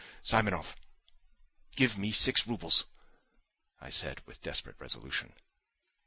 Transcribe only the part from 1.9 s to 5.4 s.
me six roubles!" I said, with desperate resolution.